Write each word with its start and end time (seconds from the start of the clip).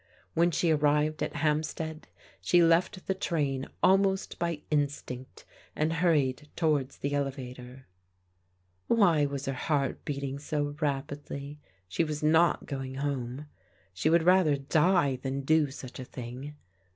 When 0.33 0.49
she 0.49 0.71
arrived 0.71 1.21
at 1.21 1.35
Hampstead 1.35 2.07
she 2.41 2.63
left 2.63 3.05
the 3.05 3.13
train 3.13 3.67
almost 3.83 4.39
by 4.39 4.63
instinct, 4.71 5.45
and 5.75 5.93
hurried 5.93 6.49
towards 6.55 6.97
the 6.97 7.13
elevator. 7.13 7.85
Why 8.87 9.27
was 9.27 9.45
her 9.45 9.53
heart 9.53 10.03
beating 10.03 10.39
so 10.39 10.75
rapidly? 10.81 11.59
She 11.87 12.03
was 12.03 12.23
not 12.23 12.65
going 12.65 12.95
home. 12.95 13.45
She 13.93 14.09
would 14.09 14.23
rather 14.23 14.57
die 14.57 15.17
than 15.21 15.41
do 15.41 15.69
such 15.69 15.99
a 15.99 16.03
thing. 16.05 16.55